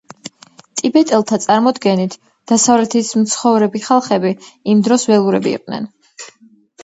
[0.79, 2.15] ტიბეტელთა წარმოდგენით
[2.51, 4.33] დასავლეთის მცხოვრები ხალხები
[4.75, 5.89] იმ დროს ველურები იყვნენ.